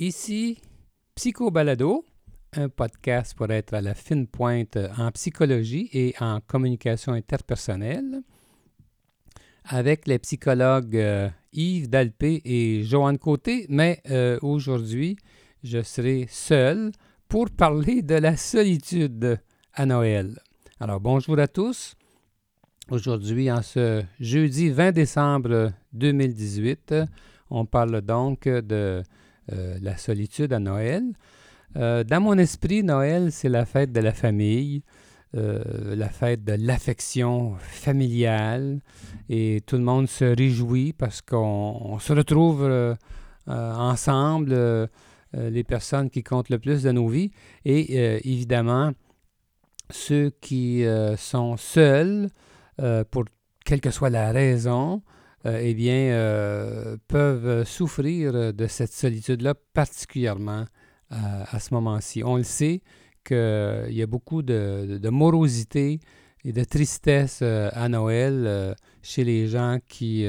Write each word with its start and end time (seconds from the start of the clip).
Ici 0.00 0.62
Psycho 1.14 1.50
Balado, 1.50 2.06
un 2.54 2.70
podcast 2.70 3.36
pour 3.36 3.50
être 3.50 3.74
à 3.74 3.82
la 3.82 3.94
fine 3.94 4.26
pointe 4.26 4.78
en 4.96 5.10
psychologie 5.10 5.90
et 5.92 6.14
en 6.18 6.40
communication 6.40 7.12
interpersonnelle, 7.12 8.22
avec 9.64 10.06
les 10.06 10.18
psychologues 10.18 10.96
euh, 10.96 11.28
Yves 11.52 11.88
Dalpé 11.88 12.42
et 12.44 12.84
Joanne 12.84 13.18
Côté, 13.18 13.66
mais 13.68 14.00
euh, 14.10 14.38
aujourd'hui, 14.42 15.16
je 15.62 15.82
serai 15.82 16.26
seul 16.28 16.92
pour 17.28 17.50
parler 17.50 18.02
de 18.02 18.14
la 18.14 18.36
solitude 18.36 19.40
à 19.74 19.86
Noël. 19.86 20.38
Alors 20.80 21.00
bonjour 21.00 21.38
à 21.38 21.48
tous. 21.48 21.94
Aujourd'hui, 22.90 23.50
en 23.50 23.62
ce 23.62 24.02
jeudi 24.18 24.70
20 24.70 24.92
décembre 24.92 25.72
2018, 25.92 26.94
on 27.50 27.66
parle 27.66 28.00
donc 28.00 28.44
de 28.44 29.02
euh, 29.52 29.78
la 29.82 29.96
solitude 29.96 30.52
à 30.52 30.58
Noël. 30.58 31.04
Euh, 31.76 32.02
dans 32.04 32.20
mon 32.20 32.38
esprit, 32.38 32.82
Noël, 32.82 33.30
c'est 33.30 33.48
la 33.48 33.66
fête 33.66 33.92
de 33.92 34.00
la 34.00 34.12
famille, 34.12 34.82
euh, 35.36 35.94
la 35.94 36.08
fête 36.08 36.44
de 36.44 36.54
l'affection 36.54 37.56
familiale, 37.58 38.80
et 39.28 39.62
tout 39.66 39.76
le 39.76 39.82
monde 39.82 40.08
se 40.08 40.24
réjouit 40.24 40.92
parce 40.92 41.20
qu'on 41.22 41.98
se 42.00 42.12
retrouve 42.12 42.96
ensemble, 43.46 44.88
les 45.34 45.64
personnes 45.64 46.10
qui 46.10 46.22
comptent 46.22 46.50
le 46.50 46.58
plus 46.58 46.82
dans 46.82 46.92
nos 46.92 47.08
vies, 47.08 47.30
et 47.64 47.96
évidemment, 48.28 48.92
ceux 49.90 50.30
qui 50.40 50.84
sont 51.16 51.56
seuls, 51.56 52.28
pour 53.10 53.24
quelle 53.64 53.80
que 53.80 53.90
soit 53.90 54.10
la 54.10 54.32
raison, 54.32 55.02
euh, 55.46 55.60
eh 55.62 55.74
bien, 55.74 56.10
euh, 56.12 56.96
peuvent 57.06 57.64
souffrir 57.64 58.52
de 58.52 58.66
cette 58.66 58.92
solitude-là, 58.92 59.54
particulièrement 59.72 60.64
à, 61.10 61.58
ce 61.58 61.72
moment-ci. 61.72 62.22
On 62.24 62.36
le 62.36 62.42
sait 62.42 62.82
qu'il 63.28 63.94
y 63.94 64.02
a 64.02 64.06
beaucoup 64.06 64.42
de, 64.42 65.08
morosité 65.10 66.00
et 66.44 66.52
de 66.52 66.64
tristesse 66.64 67.40
euh, 67.42 67.68
à 67.72 67.88
Noël 67.88 68.74
chez 69.02 69.24
les 69.24 69.46
gens 69.48 69.78
qui 69.88 70.26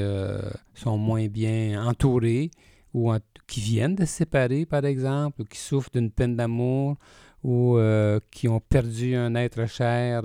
sont 0.74 0.98
moins 0.98 1.26
bien 1.28 1.84
entourés 1.84 2.50
ou 2.92 3.12
qui 3.46 3.60
viennent 3.60 3.94
de 3.94 4.04
se 4.04 4.14
séparer, 4.18 4.66
par 4.66 4.84
exemple, 4.84 5.42
ou 5.42 5.44
qui 5.44 5.58
souffrent 5.58 5.90
d'une 5.90 6.10
peine 6.10 6.36
d'amour 6.36 6.96
ou 7.42 7.78
qui 8.30 8.48
ont 8.48 8.60
perdu 8.60 9.14
un 9.14 9.34
être 9.34 9.66
cher 9.66 10.22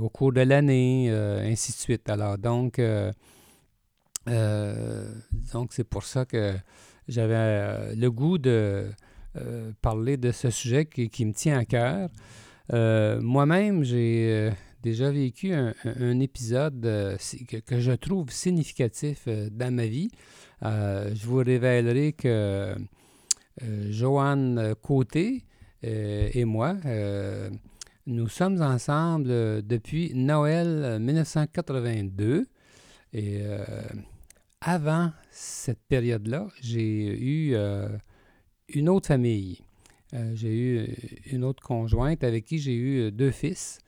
au 0.00 0.08
cours 0.08 0.32
de 0.32 0.40
l'année, 0.42 1.10
ainsi 1.10 1.72
de 1.72 1.76
suite. 1.76 2.08
Alors, 2.08 2.38
donc, 2.38 2.80
euh, 4.28 5.12
donc, 5.52 5.72
c'est 5.72 5.84
pour 5.84 6.04
ça 6.04 6.24
que 6.24 6.54
j'avais 7.08 7.34
euh, 7.34 7.94
le 7.94 8.10
goût 8.10 8.38
de 8.38 8.50
euh, 8.50 8.90
parler 9.80 10.16
de 10.16 10.30
ce 10.32 10.50
sujet 10.50 10.86
qui, 10.86 11.24
me 11.24 11.32
tient 11.32 11.58
à 11.58 11.64
cœur. 11.64 12.08
Moi-même, 12.70 13.84
j'ai 13.84 14.50
déjà 14.82 15.10
vécu 15.10 15.52
un, 15.52 16.20
épisode 16.20 16.80
que, 17.66 17.80
je 17.80 17.92
trouve 17.92 18.30
significatif 18.30 19.28
dans 19.28 19.74
ma 19.74 19.86
vie. 19.86 20.10
je 20.62 21.26
vous 21.26 21.38
révélerai 21.38 22.12
que 22.12 22.74
Joanne 23.90 24.74
Côté 24.82 25.44
et 25.82 26.44
moi, 26.44 26.76
nous 28.06 28.28
sommes 28.28 28.60
ensemble 28.60 29.62
depuis 29.66 30.12
Noël 30.14 30.98
1982. 31.00 32.46
Et 33.14 33.42
avant 34.64 35.10
cette 35.30 35.82
période-là, 35.88 36.46
j'ai 36.60 37.18
eu 37.20 37.54
euh, 37.54 37.88
une 38.68 38.88
autre 38.88 39.08
famille. 39.08 39.58
Euh, 40.14 40.32
j'ai 40.34 40.54
eu 40.54 40.96
une 41.30 41.44
autre 41.44 41.62
conjointe 41.62 42.22
avec 42.24 42.44
qui 42.44 42.58
j'ai 42.58 42.74
eu 42.74 43.10
deux 43.12 43.30
fils. 43.30 43.78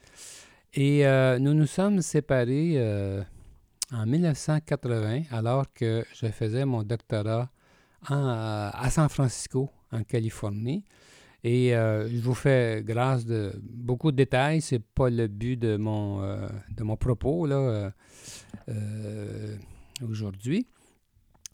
Et 0.72 1.06
euh, 1.06 1.38
nous 1.38 1.54
nous 1.54 1.66
sommes 1.66 2.02
séparés 2.02 2.78
en 3.92 4.06
1980 4.06 5.22
alors 5.30 5.72
que 5.72 6.04
je 6.14 6.26
faisais 6.26 6.64
mon 6.64 6.82
doctorat 6.82 7.50
à 8.06 8.88
San 8.90 9.08
Francisco, 9.08 9.70
en 9.92 10.02
Californie. 10.02 10.84
Et 11.44 11.70
je 11.70 12.20
vous 12.20 12.34
fais 12.34 12.82
grâce 12.84 13.24
de 13.24 13.52
beaucoup 13.62 14.10
de 14.10 14.16
détails. 14.16 14.60
Ce 14.60 14.74
n'est 14.74 14.82
pas 14.94 15.10
le 15.10 15.28
but 15.28 15.56
de 15.56 15.76
mon, 15.76 16.96
propos. 16.98 17.46
Aujourd'hui. 20.02 20.66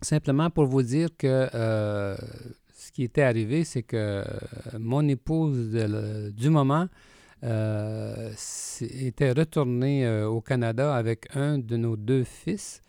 Simplement 0.03 0.49
pour 0.49 0.65
vous 0.65 0.83
dire 0.83 1.11
que 1.19 1.51
euh, 1.55 2.17
ce 2.91 2.93
qui 2.93 3.05
était 3.05 3.23
arrivé, 3.23 3.63
c'est 3.63 3.85
que 3.85 3.97
euh, 3.97 4.25
mon 4.77 5.07
épouse 5.07 5.71
du 6.35 6.51
moment 6.51 6.89
euh, 7.45 8.33
était 8.81 9.31
retournée 9.31 10.11
au 10.25 10.41
Canada 10.41 10.97
avec 10.97 11.29
un 11.37 11.59
de 11.59 11.77
nos 11.77 11.97
deux 11.97 12.25
fils. 12.25 12.83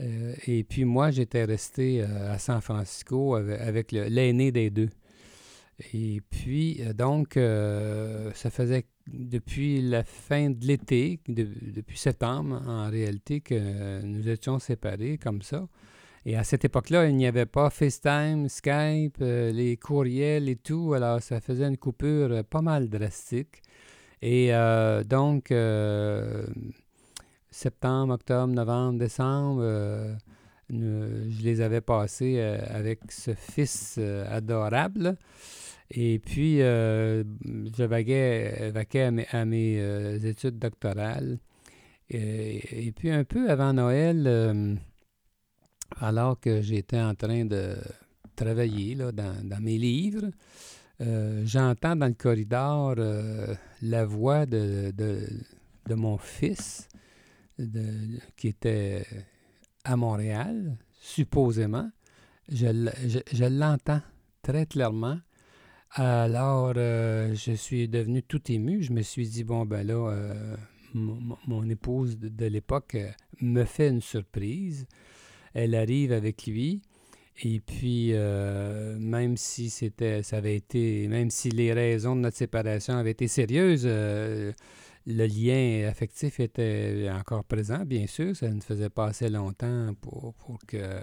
et 0.00 0.64
puis 0.64 0.84
moi, 0.84 1.12
j'étais 1.12 1.44
resté 1.44 2.02
à 2.02 2.38
San 2.38 2.60
Francisco 2.60 3.36
avec, 3.36 3.92
l'aîné 3.92 4.50
des 4.50 4.70
deux. 4.70 4.88
Et 5.94 6.20
puis, 6.28 6.82
donc, 6.94 7.34
ça 8.34 8.50
faisait 8.50 8.86
depuis 9.06 9.80
la 9.80 10.02
fin 10.02 10.50
de 10.50 10.66
l'été, 10.66 11.20
depuis 11.28 11.98
septembre 11.98 12.60
en 12.66 12.90
réalité, 12.90 13.40
que 13.40 14.02
nous 14.02 14.28
étions 14.28 14.58
séparés 14.58 15.18
comme 15.18 15.42
ça. 15.42 15.68
Et 16.26 16.36
à 16.36 16.44
cette 16.44 16.64
époque-là, 16.64 17.06
il 17.06 17.16
n'y 17.16 17.26
avait 17.26 17.46
pas 17.46 17.70
FaceTime, 17.70 18.48
Skype, 18.48 19.18
euh, 19.20 19.52
les 19.52 19.76
courriels 19.76 20.48
et 20.48 20.56
tout. 20.56 20.92
Alors, 20.94 21.22
ça 21.22 21.40
faisait 21.40 21.66
une 21.66 21.78
coupure 21.78 22.44
pas 22.44 22.62
mal 22.62 22.88
drastique. 22.88 23.62
Et 24.22 24.54
euh, 24.54 25.02
donc, 25.02 25.50
euh, 25.50 26.46
septembre, 27.50 28.14
octobre, 28.14 28.52
novembre, 28.52 28.98
décembre, 28.98 29.62
je 30.68 31.42
les 31.42 31.60
avais 31.62 31.80
passés 31.80 32.38
avec 32.40 33.00
ce 33.10 33.34
fils 33.34 33.98
adorable. 34.28 35.16
Et 35.90 36.20
puis, 36.20 36.62
euh, 36.62 37.24
je 37.76 37.84
vaguais, 37.84 38.72
à 39.32 39.44
mes, 39.44 39.80
euh, 39.80 40.18
études 40.20 40.58
doctorales. 40.58 41.38
Et, 42.08 42.92
puis, 42.96 43.10
un 43.10 43.24
peu 43.24 43.50
avant 43.50 43.72
Noël, 43.72 44.24
euh, 44.26 44.74
alors 45.98 46.38
que 46.38 46.62
j'étais 46.62 47.00
en 47.00 47.14
train 47.14 47.44
de 47.44 47.76
travailler 48.36 48.94
dans, 48.94 49.60
mes 49.60 49.78
livres, 49.78 50.30
j'entends 51.44 51.96
dans 51.96 52.06
le 52.06 52.14
corridor 52.14 52.94
la 53.82 54.04
voix 54.04 54.46
de, 54.46 54.92
mon 55.90 56.18
fils 56.18 56.88
qui 58.36 58.48
était 58.48 59.04
à 59.84 59.96
Montréal, 59.96 60.76
supposément. 61.00 61.90
je 62.48 63.44
l'entends 63.48 64.02
très 64.42 64.66
clairement 64.66 65.18
alors, 65.92 66.74
euh, 66.76 67.34
je 67.34 67.52
suis 67.52 67.88
devenu 67.88 68.22
tout 68.22 68.40
ému. 68.50 68.82
Je 68.82 68.92
me 68.92 69.02
suis 69.02 69.28
dit, 69.28 69.42
bon, 69.42 69.66
ben 69.66 69.84
là, 69.84 69.94
euh, 69.94 70.56
mon, 70.94 71.68
épouse 71.68 72.16
de, 72.18 72.46
l'époque 72.46 72.94
euh, 72.94 73.10
me 73.40 73.64
fait 73.64 73.88
une 73.88 74.00
surprise. 74.00 74.86
Elle 75.54 75.74
arrive 75.74 76.12
avec 76.12 76.46
lui. 76.46 76.82
Et 77.42 77.60
puis, 77.60 78.12
même 78.12 79.36
si 79.36 79.70
c'était, 79.70 80.22
ça 80.22 80.36
avait 80.36 80.56
été, 80.56 81.08
même 81.08 81.30
si 81.30 81.48
les 81.48 81.72
raisons 81.72 82.14
de 82.14 82.20
notre 82.20 82.36
séparation 82.36 82.94
avaient 82.94 83.12
été 83.12 83.28
sérieuses, 83.28 83.86
le 83.86 84.54
lien 85.06 85.88
affectif 85.88 86.38
était 86.38 87.08
encore 87.10 87.44
présent, 87.44 87.84
bien 87.86 88.06
sûr. 88.06 88.36
Ça 88.36 88.48
ne 88.48 88.60
faisait 88.60 88.90
pas 88.90 89.06
assez 89.06 89.30
longtemps 89.30 89.94
pour, 90.02 90.34
pour 90.34 90.58
que 90.66 91.00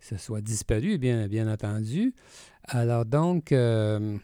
ça 0.00 0.18
soit 0.18 0.40
disparu, 0.40 0.98
bien, 0.98 1.26
bien 1.28 1.50
entendu. 1.50 2.14
Alors 2.64 3.04
donc, 3.04 3.52
euh, 3.52 4.18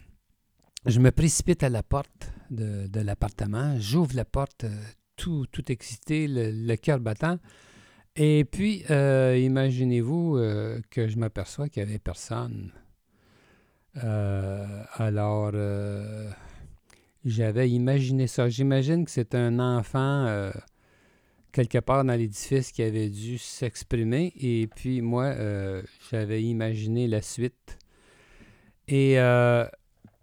je 0.87 1.01
me 1.01 1.11
précipite 1.11 1.63
à 1.63 1.69
la 1.69 1.83
porte 1.83 2.33
de, 2.51 3.01
l'appartement, 3.01 3.79
j'ouvre 3.79 4.15
la 4.15 4.25
porte, 4.25 4.65
euh, 4.65 4.83
tout, 5.17 5.47
tout 5.51 5.71
excité, 5.71 6.27
le, 6.29 6.77
cœur 6.77 7.01
battant. 7.01 7.39
Et 8.17 8.45
puis, 8.45 8.85
euh, 8.91 9.39
imaginez-vous 9.39 10.39
que 10.91 11.09
je 11.09 11.19
m'aperçois 11.19 11.69
qu'il 11.69 11.83
n'y 11.83 11.91
avait 11.91 11.99
personne. 11.99 12.73
alors, 13.95 15.53
j'avais 17.25 17.71
imaginé 17.71 18.27
ça. 18.27 18.49
J'imagine 18.49 19.05
que 19.05 19.11
c'est 19.11 19.35
un 19.35 19.59
enfant 19.59 20.51
quelque 21.53 21.79
part 21.79 22.05
dans 22.05 22.15
l'édifice 22.15 22.71
qui 22.73 22.83
avait 22.83 23.09
dû 23.09 23.39
s'exprimer. 23.39 24.33
Et 24.41 24.67
puis 24.67 25.01
moi, 25.01 25.35
j'avais 26.11 26.43
imaginé 26.43 27.09
la 27.09 27.23
suite 27.23 27.79
Et 28.89 29.19
euh, 29.19 29.67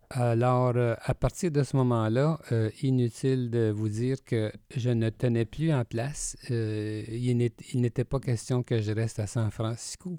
alors, 0.09 0.73
euh, 0.75 0.95
à 1.03 1.13
partir 1.13 1.51
de 1.51 1.61
ce 1.63 1.75
moment-là, 1.77 2.39
euh, 2.51 2.69
inutile 2.81 3.51
de 3.51 3.71
vous 3.75 3.89
dire 3.89 4.17
que 4.25 4.51
je 4.75 4.89
ne 4.89 5.09
tenais 5.09 5.45
plus 5.45 5.71
en 5.71 5.85
place. 5.85 6.35
il 6.50 7.38
n'était 7.75 8.03
pas 8.06 8.19
question 8.19 8.63
que 8.63 8.79
je 8.81 8.91
reste 8.91 9.19
à 9.19 9.27
San 9.27 9.51
Francisco. 9.51 10.17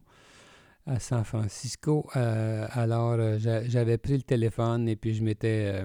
À 0.87 1.01
San 1.01 1.25
Francisco. 1.25 2.07
alors, 2.15 3.39
j'avais 3.39 3.99
pris 3.99 4.17
le 4.17 4.23
téléphone 4.23 4.89
et 4.89 4.97
puis 4.97 5.15
je 5.15 5.23
m'étais 5.23 5.83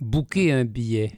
booké 0.00 0.52
un 0.52 0.64
billet 0.64 1.12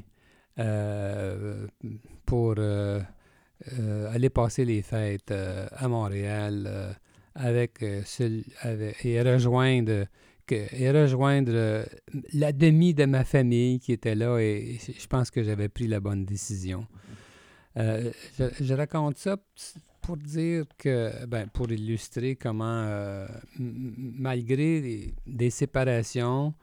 pour 2.27 2.55
aller 2.59 4.31
passer 4.31 4.65
les 4.65 4.83
fêtes 4.83 5.33
à 5.33 5.89
Montréal 5.89 6.97
avec, 7.37 7.83
euh, 7.83 8.93
et 9.05 9.23
rejoindre, 9.23 10.07
et 10.53 10.91
rejoindre 10.91 11.53
euh, 11.55 11.85
la 12.33 12.53
demi 12.53 12.95
de 12.95 13.05
ma 13.05 13.25
famille 13.25 13.79
qui 13.79 13.93
était 13.93 14.15
là 14.15 14.39
et 14.39 14.79
je 14.79 15.07
pense 15.07 15.31
que 15.31 15.43
j'avais 15.43 15.69
pris 15.69 15.87
la 15.87 16.01
bonne 16.01 16.25
décision. 16.25 16.87
Euh, 17.77 18.11
je, 18.39 18.75
raconte 18.75 19.19
ça 19.19 19.37
pour 20.01 20.17
dire 20.17 20.65
que, 20.79 21.27
ben, 21.27 21.49
pour 21.49 21.71
illustrer 21.71 22.37
comment, 22.37 23.27
malgré 23.59 25.13
des, 25.27 25.51
séparations, 25.51 26.55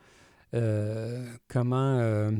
comment, 1.47 2.31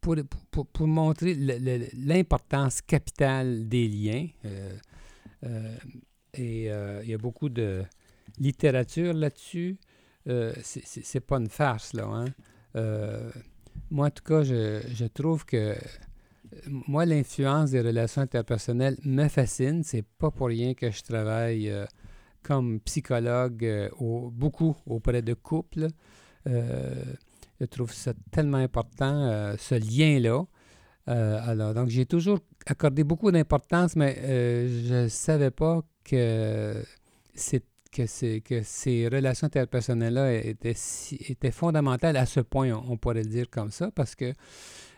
pour, 0.00 0.16
pour, 0.50 0.66
pour, 0.66 0.86
montrer 0.88 1.34
l'importance 1.94 2.82
capitale 2.82 3.68
des 3.68 3.86
liens, 3.86 4.26
et 6.38 6.70
euh, 6.70 7.00
il 7.02 7.10
y 7.10 7.14
a 7.14 7.18
beaucoup 7.18 7.48
de 7.48 7.84
littérature 8.38 9.14
là-dessus. 9.14 9.78
Euh, 10.28 10.52
c'est 10.62 11.20
pas 11.20 11.36
une 11.36 11.48
farce, 11.48 11.92
là. 11.92 12.06
Hein? 12.06 12.26
Euh, 12.76 13.30
moi, 13.90 14.06
en 14.08 14.10
tout 14.10 14.24
cas, 14.24 14.42
je, 14.42 15.06
trouve 15.06 15.44
que 15.44 15.74
moi, 16.66 17.06
l'influence 17.06 17.70
des 17.70 17.80
relations 17.80 18.22
interpersonnelles 18.22 18.96
me 19.04 19.28
fascine. 19.28 19.82
C'est 19.84 20.04
pas 20.18 20.30
pour 20.30 20.48
rien 20.48 20.74
que 20.74 20.90
je 20.90 21.02
travaille 21.02 21.72
comme 22.42 22.80
psychologue 22.80 23.90
au, 23.98 24.30
beaucoup 24.30 24.76
auprès 24.86 25.22
de 25.22 25.34
couples. 25.34 25.88
je 26.46 27.64
trouve 27.70 27.92
ça 27.92 28.12
tellement 28.32 28.58
important, 28.58 29.54
ce 29.58 29.74
lien-là. 29.76 30.44
alors, 31.06 31.72
donc, 31.74 31.88
j'ai 31.88 32.06
toujours 32.06 32.40
accordé 32.66 33.04
beaucoup 33.04 33.30
d'importance, 33.30 33.94
mais 33.94 34.16
je 34.68 35.04
ne 35.04 35.08
savais 35.08 35.52
pas 35.52 35.82
que, 36.04 36.82
que, 37.96 38.62
ces 38.62 39.08
relations 39.08 39.46
interpersonnelles-là 39.46 40.34
étaient, 40.34 41.50
fondamentales 41.50 42.16
à 42.16 42.26
ce 42.26 42.40
point, 42.40 42.72
on, 42.88 42.96
pourrait 42.96 43.22
le 43.22 43.28
dire 43.28 43.48
comme 43.50 43.70
ça, 43.70 43.90
parce 43.90 44.14
que 44.14 44.32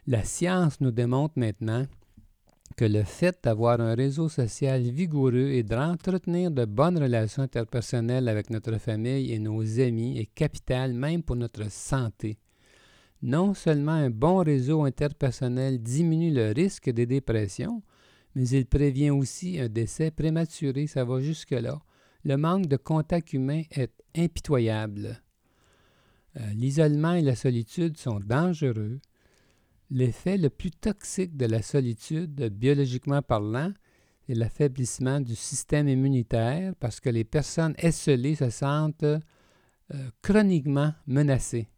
la 0.06 0.24
science 0.24 0.80
nous 0.80 0.90
démontre 0.90 1.34
maintenant 1.36 1.86
que 2.76 2.84
le 2.84 3.02
fait 3.02 3.38
d'avoir 3.42 3.80
un 3.80 3.94
réseau 3.94 4.28
social 4.28 4.82
vigoureux 4.82 5.50
et 5.50 5.62
d'entretenir 5.62 6.50
de 6.50 6.64
bonnes 6.64 6.98
relations 6.98 7.42
interpersonnelles 7.42 8.28
avec 8.28 8.50
notre 8.50 8.78
famille 8.78 9.32
et 9.32 9.38
nos 9.38 9.80
amis 9.80 10.18
est 10.18 10.32
capital 10.34 10.92
même 10.92 11.22
pour 11.22 11.36
notre 11.36 11.70
santé. 11.70 12.38
Non 13.20 13.54
seulement 13.54 13.92
un 13.92 14.10
bon 14.10 14.38
réseau 14.44 14.84
interpersonnel 14.84 15.82
diminue 15.82 16.32
le 16.32 16.52
risque 16.52 16.90
des 16.90 17.06
dépressions, 17.06 17.82
mais 18.34 18.48
il 18.48 18.66
prévient 18.66 19.10
aussi 19.10 19.58
un 19.58 19.68
décès 19.68 20.12
prématuré, 20.12 20.86
ça 20.86 21.04
va 21.04 21.20
jusque-là. 21.20 21.80
Le 22.28 22.36
manque 22.36 22.66
de 22.66 22.76
contact 22.76 23.32
humain 23.32 23.62
est 23.70 23.90
impitoyable. 24.14 25.22
Euh, 26.36 26.40
l'isolement 26.52 27.14
et 27.14 27.22
la 27.22 27.34
solitude 27.34 27.96
sont 27.96 28.20
dangereux. 28.20 29.00
L'effet 29.88 30.36
le 30.36 30.50
plus 30.50 30.70
toxique 30.70 31.38
de 31.38 31.46
la 31.46 31.62
solitude, 31.62 32.50
biologiquement 32.50 33.22
parlant, 33.22 33.72
est 34.28 34.34
l'affaiblissement 34.34 35.22
du 35.22 35.34
système 35.34 35.88
immunitaire 35.88 36.75
parce 36.78 37.00
que 37.00 37.08
les 37.08 37.25
personnes 37.25 37.75
esselées 37.78 38.34
se 38.34 38.50
sentent 38.50 39.04
euh, 39.04 40.10
chroniquement 40.20 40.92
menacées. 41.06 41.70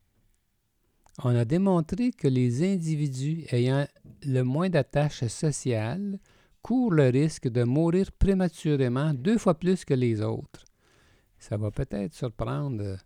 On 1.22 1.36
a 1.36 1.44
démontré 1.44 2.10
que 2.10 2.26
les 2.26 2.64
individus 2.64 3.44
ayant 3.52 3.86
le 4.26 4.42
moins 4.42 4.68
d'attaches 4.68 5.28
sociales 5.28 6.18
courent 6.62 6.92
le 6.92 7.08
risque 7.08 7.48
de 7.48 7.64
mourir 7.64 8.12
prématurément 8.12 9.14
deux 9.14 9.38
fois 9.38 9.58
plus 9.58 9.84
que 9.84 9.94
les 9.94 10.20
autres. 10.20 10.64
Ça 11.38 11.56
va 11.56 11.70
peut-être 11.70 12.14
surprendre 12.14 12.82
euh, 12.82 12.96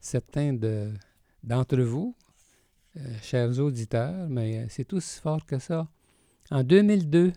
certains 0.00 0.56
d'entre 1.42 1.80
vous, 1.80 2.14
euh, 2.96 3.00
chers 3.22 3.58
auditeurs, 3.58 4.28
mais 4.28 4.58
euh, 4.58 4.66
c'est 4.68 4.92
aussi 4.92 5.20
fort 5.20 5.44
que 5.44 5.58
ça. 5.58 5.88
En 6.50 6.62
2002, 6.62 7.32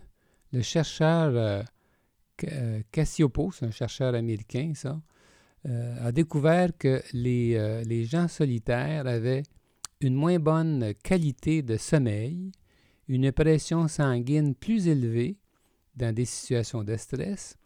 le 0.52 0.62
chercheur 0.62 1.64
Cassiopo, 2.92 3.50
c'est 3.50 3.66
un 3.66 3.70
chercheur 3.70 4.14
américain, 4.14 4.72
ça, 4.74 5.00
a 5.64 6.10
découvert 6.12 6.70
que 6.78 7.02
les 7.12 8.04
gens 8.04 8.28
solitaires 8.28 9.06
avaient 9.06 9.42
une 10.00 10.14
moins 10.14 10.38
bonne 10.38 10.94
qualité 11.02 11.62
de 11.62 11.76
sommeil, 11.76 12.52
une 13.10 13.32
pression 13.32 13.88
sanguine 13.88 14.54
plus 14.54 14.86
élevée 14.86 15.36
dans 15.96 16.14
des 16.14 16.24
situations 16.24 16.84
de 16.84 16.96
stress 16.96 17.56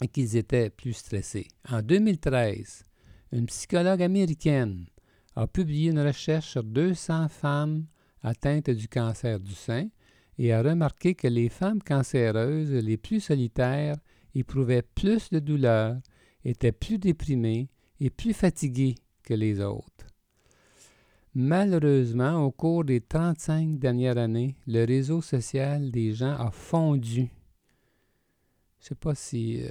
et 0.00 0.08
qu'ils 0.08 0.38
étaient 0.38 0.70
plus 0.70 0.94
stressés. 0.94 1.48
En 1.68 1.82
2013, 1.82 2.82
une 3.32 3.44
psychologue 3.44 4.02
américaine 4.02 4.86
a 5.36 5.46
publié 5.46 5.90
une 5.90 6.00
recherche 6.00 6.52
sur 6.52 6.64
200 6.64 7.28
femmes 7.28 7.84
atteintes 8.22 8.70
du 8.70 8.88
cancer 8.88 9.38
du 9.38 9.52
sein 9.52 9.90
et 10.38 10.54
a 10.54 10.62
remarqué 10.62 11.14
que 11.14 11.28
les 11.28 11.50
femmes 11.50 11.82
cancéreuses 11.82 12.72
les 12.72 12.96
plus 12.96 13.20
solitaires 13.20 13.96
éprouvaient 14.34 14.80
plus 14.80 15.28
de 15.28 15.40
douleur, 15.40 15.98
étaient 16.42 16.72
plus 16.72 16.96
déprimées 16.96 17.68
et 18.00 18.08
plus 18.08 18.32
fatiguées 18.32 18.94
que 19.22 19.34
les 19.34 19.60
autres. 19.60 20.06
Malheureusement, 21.36 22.44
au 22.44 22.52
cours 22.52 22.84
des 22.84 23.00
35 23.00 23.80
dernières 23.80 24.18
années, 24.18 24.54
le 24.68 24.84
réseau 24.84 25.20
social 25.20 25.90
des 25.90 26.12
gens 26.12 26.36
a 26.36 26.52
fondu. 26.52 27.28
Je 28.78 28.84
ne 28.84 28.88
sais 28.88 28.94
pas 28.94 29.16
si 29.16 29.60
euh, 29.64 29.68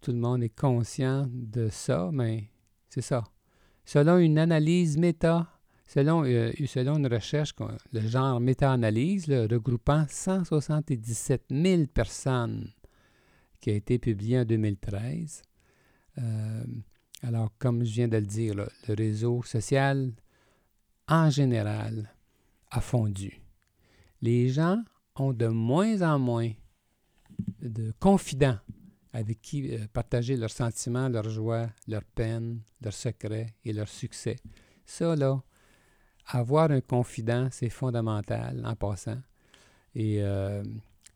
tout 0.00 0.12
le 0.12 0.18
monde 0.18 0.42
est 0.42 0.48
conscient 0.48 1.26
de 1.30 1.68
ça, 1.68 2.08
mais 2.10 2.48
c'est 2.88 3.02
ça. 3.02 3.24
Selon 3.84 4.16
une 4.16 4.38
analyse 4.38 4.96
méta, 4.96 5.46
selon, 5.86 6.24
euh, 6.24 6.52
une 6.58 7.06
recherche, 7.06 7.54
le 7.92 8.00
genre 8.00 8.40
méta-analyse, 8.40 9.28
regroupant 9.28 10.06
177 10.08 11.44
000 11.50 11.86
personnes, 11.92 12.72
qui 13.60 13.70
a 13.70 13.74
été 13.74 13.98
publiée 13.98 14.38
en 14.38 14.44
2013. 14.46 15.42
Euh, 16.16 16.64
alors, 17.22 17.52
comme 17.58 17.84
je 17.84 17.92
viens 17.92 18.08
de 18.08 18.16
le 18.16 18.26
dire, 18.26 18.54
le 18.54 18.94
réseau 18.94 19.42
social 19.42 20.12
en 21.08 21.30
général, 21.30 22.12
a 22.70 22.80
fondu. 22.80 23.40
Les 24.20 24.50
gens 24.50 24.82
ont 25.16 25.32
de 25.32 25.46
moins 25.46 26.02
en 26.02 26.18
moins 26.18 26.52
de 27.62 27.92
confidents 27.98 28.58
avec 29.12 29.40
qui 29.40 29.74
euh, 29.74 29.86
partager 29.92 30.36
leurs 30.36 30.50
sentiments, 30.50 31.08
leurs 31.08 31.30
joies, 31.30 31.68
leurs 31.86 32.04
peines, 32.04 32.60
leurs 32.82 32.92
secrets 32.92 33.54
et 33.64 33.72
leurs 33.72 33.88
succès. 33.88 34.36
Ça, 34.84 35.16
là, 35.16 35.42
avoir 36.26 36.70
un 36.70 36.80
confident, 36.80 37.48
c'est 37.50 37.70
fondamental 37.70 38.62
en 38.64 38.76
passant. 38.76 39.20
Et 39.94 40.22
euh, 40.22 40.62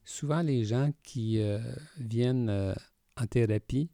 souvent, 0.05 0.43
les 0.43 0.65
gens 0.65 0.91
qui 1.03 1.41
euh, 1.41 1.59
viennent 1.99 2.75
en 3.17 3.27
thérapie 3.27 3.91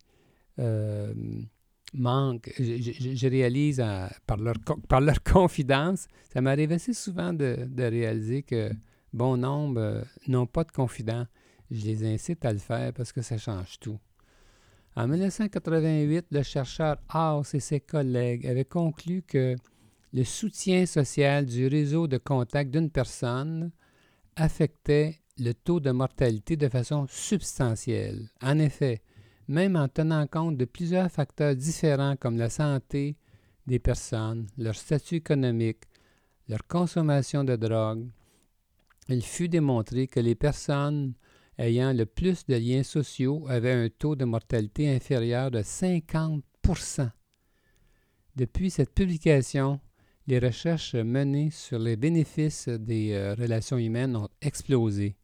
manque, 1.95 2.52
je, 2.59 3.28
réalise 3.28 3.85
par, 4.26 4.37
leur, 4.37 4.54
par 4.88 5.00
leur 5.00 5.23
confidence, 5.25 6.07
ça 6.33 6.40
m'arrive 6.40 6.73
assez 6.73 6.92
souvent 6.92 7.33
de, 7.33 7.68
réaliser 7.78 8.42
que 8.42 8.71
bon 9.12 9.37
nombre 9.37 9.80
euh, 9.80 10.02
n'ont 10.26 10.47
pas 10.47 10.64
de 10.64 10.71
confident. 10.71 11.26
Je 11.71 11.85
les 11.85 12.04
incite 12.04 12.45
à 12.45 12.52
le 12.52 12.59
faire 12.59 12.92
parce 12.92 13.12
que 13.12 13.23
ça 13.23 13.38
change 13.38 13.78
tout. 13.78 13.99
En 14.97 15.07
1988, 15.07 16.26
le 16.30 16.42
chercheur 16.42 16.97
House 17.09 17.54
et 17.54 17.61
ses 17.61 17.80
collègues 17.80 18.47
avaient 18.47 18.64
conclu 18.64 19.23
que 19.23 19.57
le 20.12 20.25
soutien 20.25 20.87
social 20.87 21.47
du 21.47 21.66
réseau 21.66 22.09
de 22.09 22.18
contact 22.18 22.71
d'une 22.71 22.90
personne 22.90 23.71
affectait 24.37 25.21
le 25.38 25.52
taux 25.52 25.80
de 25.80 25.90
mortalité 25.90 26.57
de 26.57 26.68
façon 26.68 27.07
substantielle. 27.09 28.28
En 28.42 28.59
effet, 28.59 29.02
même 29.48 29.76
en 29.76 29.88
tenant 29.88 30.26
compte 30.26 30.56
de 30.56 30.64
plusieurs 30.64 31.10
facteurs 31.10 31.56
différents 31.56 32.16
comme 32.16 32.36
la 32.36 32.50
santé 32.50 33.16
des 33.66 33.78
personnes, 33.78 34.46
leur 34.56 34.74
statut 34.74 35.16
économique, 35.16 35.84
leur 36.48 36.66
consommation 36.66 37.44
de 37.44 37.56
drogue, 37.56 38.06
il 39.08 39.22
fut 39.22 39.48
démontré 39.48 40.06
que 40.06 40.20
les 40.20 40.34
personnes 40.34 41.14
ayant 41.58 41.92
le 41.92 42.06
plus 42.06 42.46
de 42.46 42.54
liens 42.54 42.82
sociaux 42.82 43.46
avaient 43.48 43.72
un 43.72 43.88
taux 43.88 44.16
de 44.16 44.24
mortalité 44.24 44.94
inférieur 44.94 45.50
de 45.50 45.60
50% 45.60 47.10
Depuis 48.36 48.70
cette 48.70 48.94
publication, 48.94 49.80
les 50.26 50.38
recherches 50.38 50.94
menées 50.94 51.50
sur 51.50 51.78
les 51.78 51.96
bénéfices 51.96 52.68
des 52.68 53.12
euh, 53.12 53.34
relations 53.34 53.78
humaines 53.78 54.14
ont 54.14 54.28
explosé. 54.42 55.16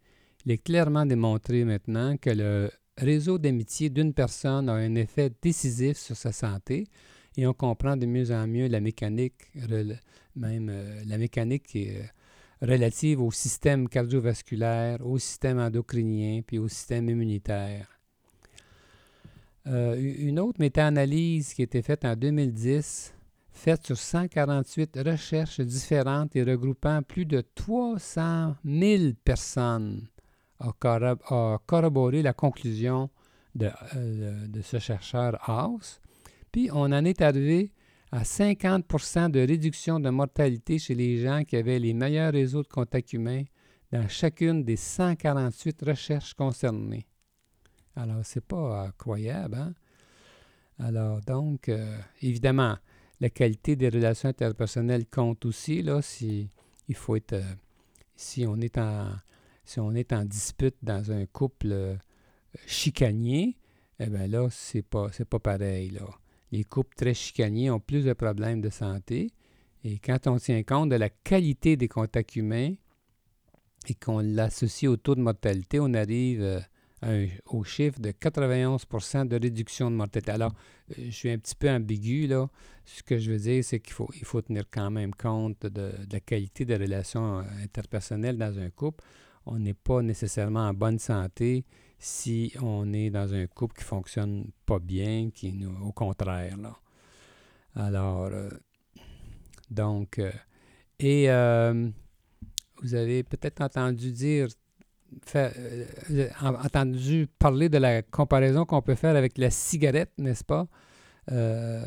Il 0.45 0.53
est 0.53 0.59
clairement 0.59 1.05
démontré 1.05 1.65
maintenant 1.65 2.17
que 2.17 2.31
le 2.31 2.71
réseau 2.97 3.39
d'amitié 3.39 3.91
d'une 3.91 4.13
personne 4.13 4.69
a 4.69 4.75
un 4.75 4.95
effet 4.95 5.31
décisif 5.43 5.97
sur 5.97 6.17
sa 6.17 6.33
santé 6.33 6.87
et 7.37 7.47
on 7.47 7.55
comprend 7.55 7.97
de 7.97 8.07
mieux 8.07 8.31
en 8.31 8.47
mieux 8.47 8.69
la 8.69 8.81
mécanique, 8.81 9.35
même 10.37 10.69
euh, 10.71 11.03
la 11.05 11.19
mécanique 11.19 11.75
euh, 11.77 12.03
relative 12.63 13.21
au 13.21 13.31
système 13.33 13.89
cardiovasculaire, 13.89 15.05
au 15.05 15.19
système 15.19 15.59
endocrinien 15.59 16.43
puis 16.47 16.59
au 16.59 16.69
système 16.69 17.09
immunitaire. 17.09 17.89
une 19.67 20.39
autre 20.39 20.61
méta-analyse 20.61 21.55
qui 21.55 21.63
a 21.63 21.65
été 21.65 21.83
faite 21.83 22.05
en 22.05 22.15
2010 22.15 23.15
faite 23.55 23.87
sur 23.87 23.97
148 23.97 24.99
recherches 25.07 25.61
différentes 25.61 26.37
et 26.37 26.43
regroupant 26.43 27.03
plus 27.03 27.25
de 27.25 27.43
300 27.55 28.57
000 28.65 29.13
personnes, 29.25 30.07
a, 30.61 31.59
corroboré 31.67 32.23
la 32.23 32.33
conclusion 32.33 33.11
euh, 33.61 34.47
de, 34.47 34.63
ce 34.63 34.79
chercheur 34.79 35.39
House. 35.49 36.01
Puis 36.53 36.71
on 36.73 36.85
en 36.85 37.05
est 37.05 37.21
arrivé 37.23 37.73
à 38.13 38.23
50% 38.23 39.31
de 39.31 39.41
réduction 39.41 40.01
de 40.01 40.11
mortalité 40.11 40.79
chez 40.79 40.95
les 40.95 41.23
gens 41.23 41.45
qui 41.45 41.57
avaient 41.57 41.79
les 41.79 41.95
meilleurs 41.95 42.33
réseaux 42.33 42.63
de 42.63 42.69
contacts 42.69 43.13
humains 43.13 43.45
dans 43.93 44.09
chacune 44.09 44.65
des 44.65 44.77
148 44.77 45.83
recherches 45.83 46.35
concernées. 46.35 47.07
Alors, 47.97 48.21
c'est 48.25 48.45
pas 48.45 48.87
incroyable, 48.87 49.57
hein? 49.57 49.75
Alors, 50.81 51.21
donc, 51.21 51.69
euh, 51.69 51.97
évidemment, 52.21 52.77
la 53.21 53.31
qualité 53.31 53.77
des 53.77 53.89
relations 53.89 54.29
interpersonnelles 54.29 55.07
compte 55.07 55.45
aussi. 55.45 55.83
Là, 55.83 56.03
si, 56.03 56.51
il 56.89 56.97
faut 56.97 57.15
être, 57.15 57.35
euh, 57.35 57.55
si, 58.17 58.45
on 58.47 58.57
est 58.57 58.79
en, 58.79 59.11
si 59.65 59.81
on 59.81 59.93
est 59.93 60.13
en 60.13 60.25
dispute 60.25 60.77
dans 60.83 61.11
un 61.11 61.27
couple 61.27 61.73
euh, 61.73 61.97
chicanier, 62.67 63.57
eh 64.01 64.07
bien 64.07 64.27
là, 64.27 64.49
c'est 64.51 64.83
pas, 64.83 65.09
c'est 65.13 65.29
pas 65.29 65.39
pareil. 65.39 65.91
Là. 65.91 66.07
Les 66.53 66.65
couples 66.65 66.95
très 66.97 67.15
chicaniers 67.15 67.71
ont 67.71 67.81
plus 67.81 68.05
de 68.05 68.13
problèmes 68.13 68.61
de 68.61 68.71
santé. 68.71 69.33
Et 69.83 69.99
quand 69.99 70.27
on 70.27 70.39
tient 70.39 70.63
compte 70.63 70.91
de 70.91 70.97
la 70.97 71.11
qualité 71.11 71.77
des 71.77 71.89
contacts 71.89 72.37
humains 72.37 72.75
et 73.87 73.95
qu'on 73.95 74.21
l'associe 74.21 74.91
au 74.91 74.97
taux 74.97 75.15
de 75.15 75.21
mortalité, 75.21 75.79
on 75.81 75.93
arrive 75.93 76.63
euh, 77.05 77.27
au 77.47 77.65
chiffre 77.65 78.01
de 78.01 78.11
91% 78.11 79.29
de 79.29 79.39
réduction 79.39 79.91
de 79.91 79.97
mortalité. 79.97 80.31
Alors, 80.31 80.55
euh, 80.91 81.05
je 81.07 81.11
suis 81.11 81.31
un 81.31 81.39
petit 81.39 81.55
peu 81.55 81.69
ambigu, 81.69 82.27
là. 82.27 82.49
Ce 82.87 83.03
que 83.03 83.19
je 83.19 83.33
veux 83.33 83.39
dire, 83.39 83.63
c'est 83.63 83.81
qu'il 83.81 83.93
faut, 83.93 84.09
il 84.15 84.25
faut 84.25 84.41
tenir 84.41 84.65
quand 84.71 84.91
même 84.91 85.15
compte 85.15 85.67
de, 85.67 85.93
la 86.11 86.21
qualité 86.21 86.65
des 86.65 86.77
relations 86.77 87.45
interpersonnelles 87.63 88.39
dans 88.39 88.59
un 88.59 88.71
couple. 88.71 89.05
On 89.47 89.59
n'est 89.59 89.75
pas 89.75 90.03
nécessairement 90.03 90.69
en 90.69 90.75
bonne 90.75 90.99
santé 90.99 91.65
si 91.99 92.53
on 92.61 92.93
est 92.93 93.11
dans 93.11 93.33
un 93.35 93.47
couple 93.47 93.77
qui 93.79 93.85
fonctionne 93.85 94.51
pas 94.67 94.79
bien, 94.79 95.31
qui 95.31 95.53
nous, 95.53 95.75
au 95.87 95.93
contraire, 95.93 96.57
là. 96.57 96.77
Alors, 97.77 98.27
euh, 98.27 98.51
donc, 99.71 100.21
et 100.99 101.27
vous 102.83 102.95
avez 102.95 103.23
peut-être 103.23 103.63
entendu 103.63 104.13
dire 104.13 104.49
euh, 105.37 106.29
entendu 106.41 107.29
parler 107.39 107.69
de 107.69 107.79
la 107.79 108.03
comparaison 108.03 108.65
qu'on 108.65 108.83
peut 108.83 108.95
faire 108.95 109.17
avec 109.17 109.39
la 109.39 109.51
cigarette, 109.51 110.13
n'est-ce 110.19 110.45
pas? 110.45 110.67
Euh, 111.31 111.85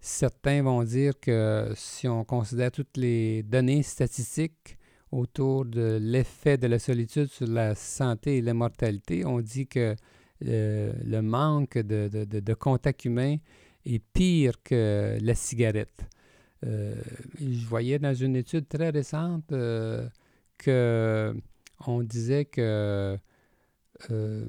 certains 0.00 0.62
vont 0.62 0.82
dire 0.82 1.12
que 1.20 1.72
si 1.76 2.08
on 2.08 2.24
considère 2.24 2.70
toutes 2.72 2.96
les 2.96 3.42
données 3.42 3.82
statistiques 3.82 4.78
autour 5.12 5.64
de 5.64 5.98
l'effet 6.00 6.56
de 6.56 6.66
la 6.66 6.78
solitude 6.78 7.26
sur 7.26 7.46
la 7.46 7.74
santé 7.74 8.38
et 8.38 8.42
la 8.42 8.54
mortalité, 8.54 9.24
on 9.24 9.40
dit 9.40 9.66
que 9.66 9.96
euh, 10.46 10.92
le 11.04 11.20
manque 11.20 11.78
de, 11.78 12.54
contact 12.54 13.04
humain 13.04 13.36
est 13.84 14.02
pire 14.12 14.62
que 14.62 15.18
la 15.20 15.34
cigarette. 15.34 16.06
je 16.62 17.66
voyais 17.66 17.98
dans 17.98 18.14
une 18.14 18.36
étude 18.36 18.68
très 18.68 18.90
récente 18.90 19.52
que 20.58 21.34
on 21.86 22.02
disait 22.02 22.44
que, 22.44 23.18
euh, 24.10 24.46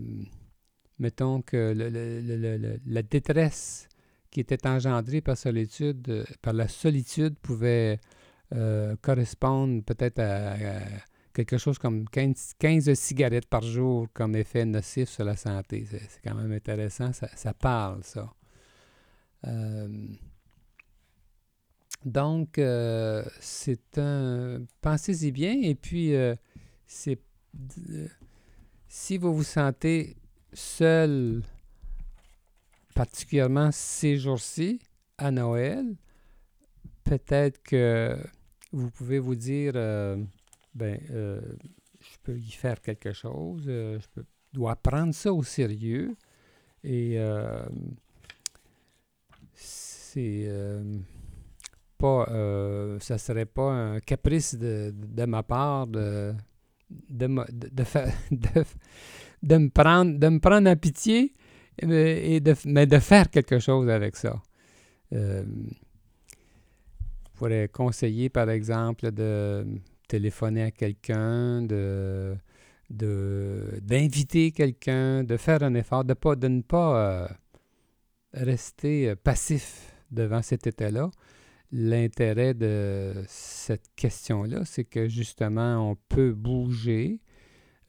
mettons 1.00 1.41
que 1.41 2.80
la 2.86 3.01
détresse 3.03 3.88
qui 4.30 4.39
était 4.39 4.68
engendrée 4.68 5.22
par, 5.22 5.38
solitude, 5.38 6.25
par 6.41 6.53
la 6.53 6.68
solitude 6.68 7.38
pouvait 7.39 8.00
euh, 8.53 8.96
correspondre 9.01 9.84
peut-être 9.84 10.20
à, 10.20 10.55
quelque 11.34 11.58
chose 11.58 11.77
comme 11.77 12.05
15, 12.10 12.93
cigarettes 12.93 13.48
par 13.48 13.62
jour 13.62 14.08
comme 14.13 14.36
effet 14.36 14.65
nocif 14.65 15.10
sur 15.10 15.24
la 15.24 15.36
santé. 15.36 15.86
C'est 15.89 16.22
quand 16.24 16.36
même 16.36 16.51
intéressant, 16.51 17.12
ça, 17.13 17.53
parle, 17.53 18.03
ça. 18.03 18.34
Euh, 19.48 20.08
donc, 22.03 22.60
c'est 23.39 23.98
un... 23.98 24.62
Pensez-y 24.81 25.31
bien, 25.31 25.58
et 25.62 25.75
puis 25.75 26.13
c'est 26.86 27.20
si 28.88 29.17
vous 29.17 29.34
vous 29.34 29.43
sentez 29.43 30.17
seul, 30.53 31.43
particulièrement 32.93 33.70
ces 33.72 34.17
jours-ci, 34.17 34.81
à 35.17 35.31
Noël, 35.31 35.96
peut-être 37.03 37.62
que 37.63 38.17
vous 38.72 38.90
pouvez 38.92 39.20
vous 39.20 39.36
dire, 39.36 39.74
euh, 39.75 40.18
ben, 40.74 41.00
euh, 41.12 41.42
je 42.00 42.18
peux 42.24 42.38
y 42.38 42.51
faire 42.51 42.82
quelque 42.82 43.13
chose, 43.13 43.63
euh, 43.68 44.00
je 44.00 44.08
peux, 44.13 44.25
dois 44.54 44.75
prendre 44.75 45.13
ça 45.13 45.34
au 45.34 45.44
sérieux. 45.44 46.16
Et 46.84 47.18
c'est 49.54 50.50
pas, 51.98 52.25
ça 53.00 53.18
serait 53.20 53.46
pas 53.46 53.72
un 53.72 54.00
caprice 54.00 54.56
de, 54.56 55.25
ma 55.25 55.44
part 55.44 55.86
de 55.86 56.34
de, 56.90 57.28
me, 57.28 57.46
de, 59.44 59.58
me 59.58 59.70
prendre, 59.70 60.18
de 60.18 60.28
me 60.28 60.40
prendre 60.40 60.70
en 60.70 60.75
pitié, 60.75 61.36
et 61.78 62.40
de, 62.40 62.56
mais 62.66 62.88
de 62.88 62.98
faire 62.98 63.30
quelque 63.30 63.60
chose 63.60 63.88
avec 63.90 64.16
ça. 64.16 64.42
Euh, 67.41 67.48
pourrais 67.48 67.67
conseiller, 67.67 68.29
par 68.29 68.50
exemple, 68.50 69.12
de 69.12 69.65
téléphoner 70.07 70.63
à 70.63 70.71
quelqu'un, 70.71 71.62
de 71.62 72.36
d'inviter 72.89 74.51
quelqu'un, 74.51 75.24
de 75.24 75.38
faire 75.38 75.63
un 75.63 75.74
effort, 75.75 76.03
de, 76.03 76.13
pas, 76.13 76.36
de 76.36 76.50
ne 76.50 76.62
pas 76.62 77.24
euh, 77.24 77.27
rester 78.33 79.15
passif 79.15 79.95
devant 80.12 80.41
cet 80.41 80.67
état-là, 80.67 81.10
L'intérêt 81.74 82.53
de 82.53 83.24
cette 83.27 83.95
question-là, 83.95 84.65
c'est 84.65 84.83
que 84.83 85.07
justement, 85.07 85.89
on 85.91 85.95
peut 85.95 86.33
bouger, 86.33 87.21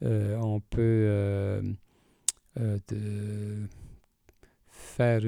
euh, 0.03 0.37
on 0.41 0.61
peut 0.61 0.79
euh, 0.79 1.61
euh, 2.61 3.67
faire, 4.69 5.21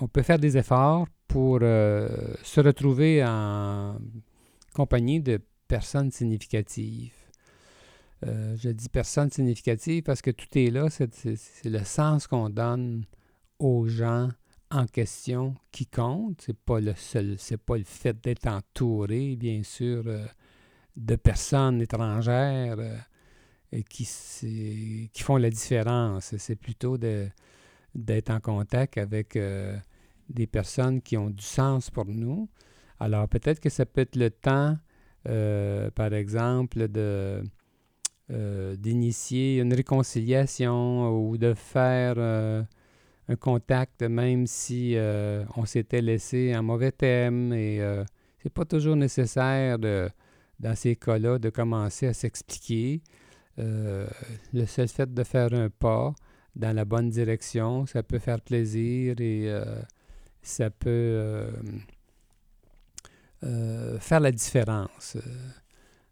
on 0.00 0.06
peut 0.06 0.22
faire 0.22 0.38
des 0.38 0.56
efforts 0.56 1.08
pour 1.32 1.60
se 1.60 2.60
retrouver 2.60 3.24
en 3.24 3.96
compagnie 4.74 5.20
de 5.20 5.40
personnes 5.66 6.10
significatives. 6.10 7.14
je 8.22 8.68
dis 8.68 8.88
personnes 8.88 9.30
significatives 9.30 10.02
parce 10.02 10.20
que 10.20 10.30
tout 10.30 10.46
est 10.54 10.70
là, 10.70 10.88
c'est 10.90 11.08
le 11.64 11.84
sens 11.84 12.26
qu'on 12.26 12.50
donne 12.50 13.04
aux 13.58 13.86
gens 13.86 14.28
en 14.72 14.86
question 14.86 15.54
qui 15.70 15.86
compte. 15.86 16.42
C'est 16.44 16.56
pas 16.56 16.80
le 16.80 16.94
seul, 16.96 17.36
c'est 17.38 17.58
pas 17.58 17.76
le 17.76 17.84
fait 17.84 18.20
d'être 18.22 18.46
entouré, 18.46 19.36
bien 19.36 19.62
sûr, 19.62 20.02
euh, 20.06 20.26
de 20.96 21.16
personnes 21.16 21.80
étrangères 21.82 22.76
euh, 22.78 23.82
qui, 23.88 24.04
font 25.14 25.36
la 25.36 25.50
différence. 25.50 26.34
C'est 26.38 26.56
plutôt 26.56 26.98
d'être 26.98 28.30
en 28.30 28.40
contact 28.40 28.98
avec 28.98 29.36
euh, 29.36 29.76
des 30.32 30.46
personnes 30.46 31.00
qui 31.00 31.16
ont 31.16 31.30
du 31.30 31.44
sens 31.44 31.90
pour 31.90 32.06
nous. 32.06 32.48
Alors 33.00 33.28
peut-être 33.28 33.60
que 33.60 33.68
ça 33.70 33.86
peut 33.86 34.02
être 34.02 34.16
le 34.16 34.30
temps, 34.30 34.76
par 35.94 36.12
exemple, 36.14 36.88
de 36.88 37.42
d'initier 38.28 39.58
une 39.58 39.74
réconciliation 39.74 41.10
ou 41.10 41.36
de 41.36 41.52
faire 41.52 42.16
un 43.28 43.36
contact, 43.36 44.02
même 44.02 44.46
si 44.46 44.94
euh, 44.96 45.44
on 45.56 45.64
s'était 45.64 46.02
laissé 46.02 46.52
un 46.52 46.62
mauvais 46.62 46.92
thème. 46.92 47.52
Et 47.52 47.80
euh, 47.80 48.04
c'est 48.42 48.52
pas 48.52 48.64
toujours 48.64 48.96
nécessaire, 48.96 49.78
de, 49.78 50.08
dans 50.60 50.74
ces 50.74 50.96
cas-là, 50.96 51.38
de 51.38 51.50
commencer 51.50 52.06
à 52.06 52.12
s'expliquer. 52.12 53.02
Euh, 53.58 54.06
le 54.52 54.66
seul 54.66 54.88
fait 54.88 55.12
de 55.12 55.24
faire 55.24 55.52
un 55.52 55.68
pas 55.68 56.14
dans 56.56 56.74
la 56.74 56.84
bonne 56.84 57.10
direction, 57.10 57.86
ça 57.86 58.02
peut 58.02 58.18
faire 58.18 58.40
plaisir 58.40 59.14
et 59.20 59.50
ça 60.42 60.70
peut 60.70 61.48
faire 64.00 64.20
la 64.20 64.32
différence. 64.32 65.16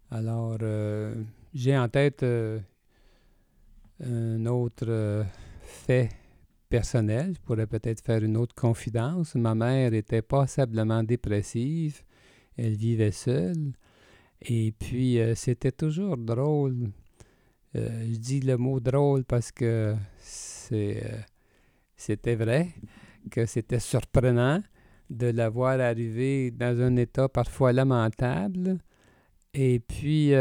Alors, 0.09 0.57
j'ai 1.53 1.77
en 1.77 1.89
tête 1.89 2.25
un 4.03 4.45
autre 4.45 5.25
fait 5.63 6.09
personnel. 6.71 7.33
Je 7.35 7.41
pourrais 7.41 7.67
peut-être 7.67 8.01
faire 8.03 8.23
une 8.23 8.37
autre 8.37 8.55
confidence. 8.55 9.35
Ma 9.35 9.53
mère 9.53 9.93
était 9.93 10.23
passablement 10.23 11.03
dépressive. 11.03 12.01
Elle 12.57 12.75
vivait 12.75 13.11
seule. 13.11 13.73
Et 14.41 14.71
puis, 14.71 15.19
euh, 15.19 15.35
c'était 15.35 15.71
toujours 15.71 16.17
drôle. 16.17 16.89
Euh, 17.75 18.05
je 18.11 18.17
dis 18.17 18.39
le 18.39 18.57
mot 18.57 18.79
drôle 18.79 19.23
parce 19.23 19.51
que 19.51 19.95
c'est, 20.17 21.03
euh, 21.05 21.17
c'était 21.95 22.35
vrai, 22.35 22.69
que 23.29 23.45
c'était 23.45 23.79
surprenant 23.79 24.61
de 25.09 25.27
la 25.27 25.49
voir 25.49 25.79
arriver 25.79 26.51
dans 26.51 26.81
un 26.81 26.95
état 26.95 27.27
parfois 27.29 27.73
lamentable. 27.73 28.77
Et 29.53 29.79
puis, 29.79 30.31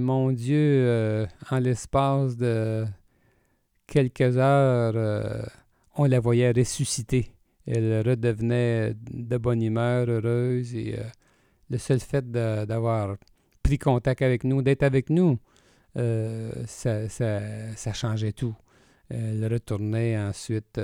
mon 0.00 0.32
Dieu, 0.32 1.26
en 1.50 1.58
l'espace 1.60 2.36
de 2.36 2.84
quelques 3.86 4.36
heures, 4.36 5.48
on 5.96 6.04
la 6.04 6.18
voyait 6.18 6.50
ressusciter. 6.50 7.32
Elle 7.66 8.02
redevenait 8.06 8.94
de 8.94 9.36
bonne 9.38 9.62
humeur, 9.62 10.08
heureuse. 10.08 10.74
Et 10.74 10.96
le 11.70 11.78
seul 11.78 12.00
fait 12.00 12.28
d'avoir 12.30 13.16
pris 13.62 13.78
contact 13.78 14.22
avec 14.22 14.44
nous, 14.44 14.62
d'être 14.62 14.82
avec 14.82 15.10
nous, 15.10 15.38
euh, 15.96 16.52
ça, 16.66 17.92
changeait 17.92 18.32
tout. 18.32 18.54
Elle 19.08 19.46
retournait 19.50 20.18
ensuite 20.18 20.80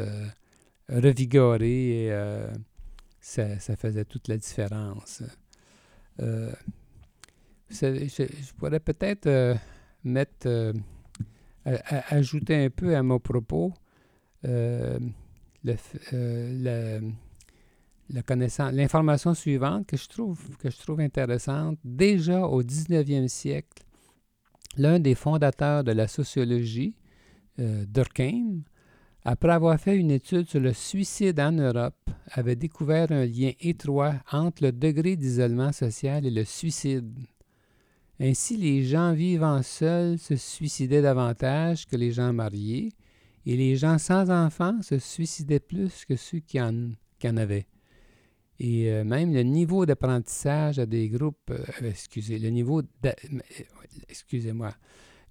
euh, 0.90 1.00
revigorée 1.00 2.04
et 2.04 2.12
euh, 2.12 2.50
ça, 3.20 3.58
faisait 3.76 4.04
toute 4.04 4.28
la 4.28 4.36
différence. 4.36 5.22
Je, 6.18 6.52
pourrais 8.58 8.80
peut-être 8.80 9.56
mettre, 10.04 10.72
ajouter 11.64 12.64
un 12.64 12.70
peu 12.70 12.96
à 12.96 13.02
mon 13.02 13.18
propos 13.18 13.72
le 14.44 15.76
l'information 18.72 19.34
suivante 19.34 19.86
que 19.86 19.96
je, 19.96 20.08
trouve, 20.08 20.56
que 20.58 20.70
je 20.70 20.78
trouve 20.78 21.00
intéressante. 21.00 21.78
Déjà 21.84 22.46
au 22.46 22.62
19e 22.62 23.28
siècle, 23.28 23.82
l'un 24.76 24.98
des 24.98 25.14
fondateurs 25.14 25.84
de 25.84 25.92
la 25.92 26.08
sociologie, 26.08 26.94
euh, 27.58 27.84
Durkheim, 27.86 28.62
après 29.24 29.52
avoir 29.52 29.78
fait 29.78 29.96
une 29.96 30.10
étude 30.10 30.48
sur 30.48 30.60
le 30.60 30.72
suicide 30.72 31.38
en 31.38 31.52
Europe, 31.52 32.10
avait 32.32 32.56
découvert 32.56 33.12
un 33.12 33.24
lien 33.24 33.52
étroit 33.60 34.14
entre 34.32 34.64
le 34.64 34.72
degré 34.72 35.16
d'isolement 35.16 35.72
social 35.72 36.26
et 36.26 36.30
le 36.30 36.44
suicide. 36.44 37.12
Ainsi, 38.20 38.56
les 38.56 38.84
gens 38.84 39.12
vivant 39.12 39.62
seuls 39.62 40.18
se 40.18 40.36
suicidaient 40.36 41.02
davantage 41.02 41.86
que 41.86 41.96
les 41.96 42.12
gens 42.12 42.32
mariés, 42.32 42.90
et 43.46 43.56
les 43.56 43.76
gens 43.76 43.98
sans 43.98 44.30
enfants 44.30 44.80
se 44.82 44.98
suicidaient 44.98 45.60
plus 45.60 46.04
que 46.04 46.16
ceux 46.16 46.38
qui 46.38 46.60
en, 46.60 46.92
avaient. 47.36 47.66
Et 48.58 48.90
euh, 48.90 49.04
même 49.04 49.32
le 49.32 49.42
niveau 49.42 49.86
d'apprentissage 49.86 50.78
à 50.78 50.86
des 50.86 51.08
groupes, 51.08 51.50
euh, 51.50 51.64
excusez, 51.82 52.38
le 52.38 52.50
niveau, 52.50 52.82
excusez-moi, 54.08 54.72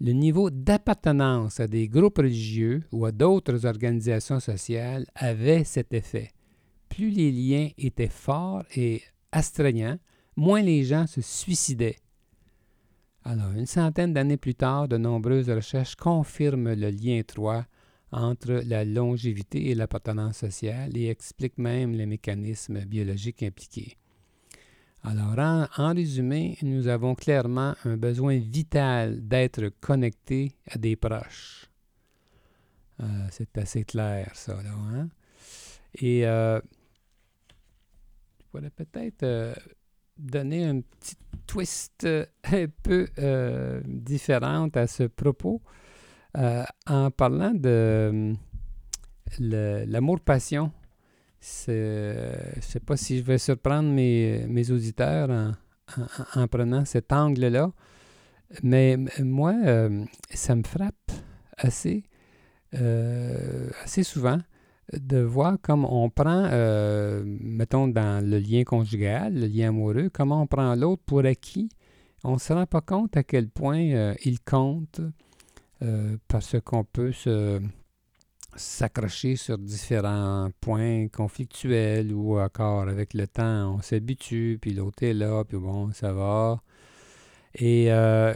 le 0.04 0.14
niveau 0.14 0.50
d'appartenance 0.50 1.60
à 1.60 1.68
des 1.68 1.88
groupes 1.88 2.18
religieux 2.18 2.82
ou 2.92 3.06
à 3.06 3.12
d'autres 3.12 3.68
organisations 3.68 4.40
sociales 4.40 5.06
avait 5.14 5.64
cet 5.64 5.94
effet. 5.94 6.32
Plus 6.90 7.12
les 7.12 7.32
liens 7.32 7.70
étaient 7.78 8.08
forts 8.08 8.64
et 8.76 9.04
astreignants, 9.32 10.00
moins 10.36 10.64
les 10.64 10.84
gens 10.84 11.06
se 11.06 11.22
suicidaient. 11.22 11.98
Alors, 13.24 13.52
une 13.52 13.68
centaine 13.68 14.12
d'années 14.12 14.38
plus 14.38 14.56
tard, 14.56 14.88
de 14.88 14.98
nombreuses 14.98 15.52
recherches 15.52 15.96
confirment 15.96 16.74
le 16.74 16.90
lien 16.90 17.18
étroit 17.18 17.68
entre 18.12 18.64
la 18.66 18.84
longévité 18.84 19.70
et 19.70 19.76
l'appartenance 19.76 20.38
sociale 20.38 20.98
et 20.98 21.10
explique 21.10 21.60
même 21.60 21.94
les 21.94 22.08
mécanismes 22.08 22.86
biologiques 22.86 23.44
impliqués. 23.44 23.98
Alors, 25.04 25.68
en, 25.78 25.94
résumé, 25.94 26.58
nous 26.62 26.88
avons 26.88 27.16
clairement 27.16 27.74
un 27.86 27.98
besoin 27.98 28.38
vital 28.38 29.28
d'être 29.28 29.70
connectés 29.80 30.56
à 30.70 30.78
des 30.78 30.96
proches. 30.96 31.70
Euh, 33.00 33.06
c'est 33.32 33.58
assez 33.58 33.84
clair, 33.84 34.32
ça, 34.36 34.62
là. 34.62 34.70
Hein? 34.94 35.10
Et 35.96 36.26
euh, 36.28 36.60
je 38.40 38.46
pourrais 38.52 38.70
peut-être 38.70 39.24
euh, 39.24 39.56
donner 40.18 40.66
un 40.66 40.82
petit 40.82 41.18
twist 41.48 42.06
un 42.06 42.68
peu 42.84 43.08
différent 43.86 44.70
à 44.76 44.88
ce 44.88 45.04
propos. 45.04 45.62
Euh, 46.38 46.64
en 46.88 47.12
parlant 47.12 47.54
de 47.54 48.34
l'amour-passion, 49.40 50.72
je 51.42 52.56
ne 52.56 52.62
sais 52.62 52.80
pas 52.80 52.98
si 52.98 53.18
je 53.18 53.24
vais 53.24 53.38
surprendre 53.38 53.90
mes, 53.90 54.46
mes 54.48 54.72
auditeurs 54.72 55.30
en, 56.36 56.48
prenant 56.48 56.86
cet 56.86 57.12
angle-là, 57.12 57.72
mais 58.64 58.98
moi, 59.20 59.54
euh, 59.66 60.04
ça 60.30 60.56
me 60.56 60.64
frappe 60.64 61.12
assez, 61.58 62.04
euh, 62.76 63.70
assez 63.84 64.04
souvent 64.04 64.40
de 64.94 65.20
voir 65.20 65.58
comme 65.62 65.86
on 65.86 66.10
prend, 66.10 66.50
mettons, 67.24 67.88
dans 67.88 68.26
le 68.26 68.40
lien 68.40 68.64
conjugal, 68.64 69.34
le 69.34 69.48
lien 69.48 69.70
amoureux, 69.70 70.10
comment 70.12 70.42
on 70.42 70.48
prend 70.48 70.76
l'autre 70.76 71.04
pour 71.06 71.26
acquis. 71.26 71.70
On 72.24 72.34
ne 72.34 72.40
se 72.40 72.54
rend 72.54 72.66
pas 72.66 72.82
compte 72.82 73.16
à 73.16 73.24
quel 73.24 73.50
point 73.50 74.14
il 74.24 74.42
compte, 74.42 75.02
euh, 75.84 76.18
parce 76.28 76.58
qu'on 76.64 76.84
peut 76.84 77.12
se 77.12 77.60
s'accrocher 78.56 79.36
sur 79.36 79.58
différents 79.58 80.50
points 80.60 81.08
conflictuels 81.08 82.14
ou 82.14 82.40
encore 82.40 82.88
avec 82.88 83.14
le 83.14 83.28
temps, 83.28 83.76
on 83.76 83.82
s'habitue, 83.82 84.58
puis 84.62 84.74
l'autre 84.74 85.04
est 85.04 85.14
là, 85.14 85.44
puis 85.44 85.58
bon, 85.58 85.92
ça 85.94 86.12
va. 86.14 86.62
Et, 87.56 87.92
euh, 87.92 88.34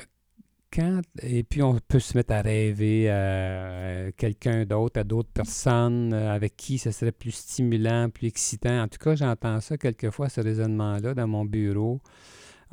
quand, 0.75 1.01
puis 1.49 1.63
on 1.63 1.79
peut 1.87 1.99
se 1.99 2.17
mettre 2.17 2.33
à 2.33 2.41
rêver 2.41 3.09
à 3.09 4.11
quelqu'un 4.17 4.65
d'autre, 4.65 4.99
à 4.99 5.03
d'autres 5.03 5.29
personnes 5.29 6.13
euh, 6.13 6.33
avec 6.33 6.57
qui 6.57 6.77
ce 6.77 6.91
serait 6.91 7.11
plus 7.13 7.31
stimulant, 7.31 8.09
plus 8.09 8.27
excitant. 8.27 8.83
En 8.83 8.87
tout 8.87 8.97
cas, 8.97 9.15
j'entends 9.15 9.61
ça 9.61 9.77
quelquefois, 9.77 10.29
ce 10.29 10.41
raisonnement-là, 10.41 11.13
dans 11.13 11.27
mon 11.27 11.45
bureau. 11.45 12.01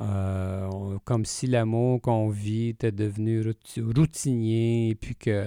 Euh, 0.01 0.97
comme 1.05 1.23
si 1.23 1.47
l'amour 1.47 2.01
qu'on 2.01 2.27
vit 2.27 2.69
était 2.69 2.91
devenu 2.91 3.43
routinier 3.77 4.89
et 4.89 4.95
puis 4.95 5.15
que 5.15 5.45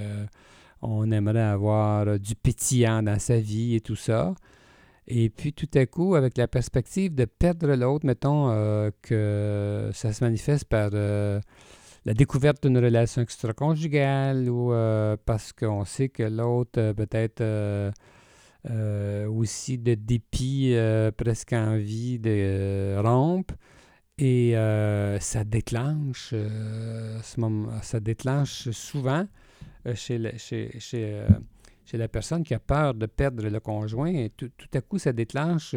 on 0.82 1.10
aimerait 1.10 1.40
avoir 1.40 2.18
du 2.18 2.34
pétillant 2.34 3.02
dans 3.02 3.18
sa 3.18 3.38
vie 3.38 3.74
et 3.74 3.80
tout 3.80 3.96
ça. 3.96 4.34
Et 5.08 5.30
puis 5.30 5.52
tout 5.52 5.68
à 5.74 5.86
coup, 5.86 6.16
avec 6.16 6.36
la 6.36 6.48
perspective 6.48 7.14
de 7.14 7.26
perdre 7.26 7.74
l'autre, 7.74 8.04
mettons 8.04 8.50
euh, 8.50 8.90
que 9.02 9.90
ça 9.94 10.12
se 10.12 10.24
manifeste 10.24 10.64
par 10.64 10.90
euh, 10.94 11.40
la 12.04 12.14
découverte 12.14 12.66
d'une 12.66 12.78
relation 12.78 13.22
extra-conjugale 13.22 14.48
ou 14.48 14.72
parce 15.24 15.52
qu'on 15.52 15.84
sait 15.84 16.08
que 16.08 16.24
l'autre 16.24 16.92
peut-être 16.92 17.42
aussi 19.28 19.78
de 19.78 19.94
dépit, 19.94 20.76
presque 21.16 21.52
envie 21.52 22.18
de 22.18 22.96
rompre. 23.00 23.54
Et 24.18 24.56
euh, 24.56 25.20
ça 25.20 25.44
déclenche, 25.44 26.30
euh, 26.32 27.20
ça 27.82 28.00
déclenche 28.00 28.70
souvent 28.70 29.26
euh, 29.86 29.94
chez, 29.94 30.70
chez, 30.78 31.96
la 31.96 32.08
personne 32.08 32.42
qui 32.44 32.54
a 32.54 32.58
peur 32.58 32.94
de 32.94 33.06
perdre 33.06 33.48
le 33.48 33.60
conjoint. 33.60 34.12
Et 34.12 34.30
tout, 34.30 34.50
à 34.74 34.80
coup, 34.80 34.98
ça 34.98 35.12
déclenche 35.12 35.74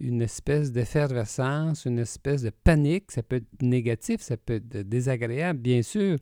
une 0.00 0.22
espèce 0.22 0.72
d'effervescence, 0.72 1.84
une 1.84 1.98
espèce 1.98 2.42
de 2.42 2.50
panique. 2.50 3.12
Ça 3.12 3.22
peut 3.22 3.36
être 3.36 3.62
négatif, 3.62 4.20
ça 4.20 4.36
peut 4.36 4.54
être 4.54 4.88
désagréable, 4.88 5.60
bien 5.60 5.82
sûr, 5.82 6.18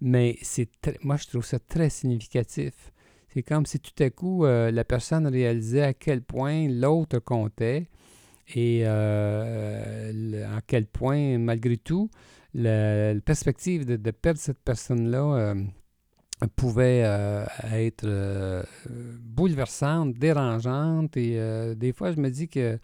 mais 0.00 0.36
c'est 0.42 0.68
moi, 1.02 1.16
je 1.16 1.26
trouve 1.28 1.44
ça 1.44 1.58
très 1.58 1.90
significatif. 1.90 2.92
C'est 3.28 3.42
comme 3.42 3.66
si 3.66 3.78
tout 3.78 4.02
à 4.02 4.10
coup, 4.10 4.44
la 4.44 4.84
personne 4.84 5.26
réalisait 5.26 5.82
à 5.82 5.94
quel 5.94 6.22
point 6.22 6.66
l'autre 6.68 7.18
comptait 7.20 7.88
et 8.54 8.82
euh, 8.84 10.56
à 10.56 10.60
quel 10.62 10.86
point, 10.86 11.38
malgré 11.38 11.76
tout, 11.76 12.10
la, 12.54 13.14
perspective 13.24 13.84
de, 13.84 14.10
perdre 14.10 14.40
cette 14.40 14.58
personne-là 14.58 15.22
euh, 15.22 15.54
pouvait 16.46 17.02
euh, 17.04 17.44
être 17.72 18.64
bouleversante, 19.20 20.14
dérangeante. 20.14 21.16
Et 21.16 21.38
des 21.74 21.92
fois, 21.92 22.12
je 22.12 22.20
me 22.20 22.30
dis 22.30 22.48
que 22.48 22.78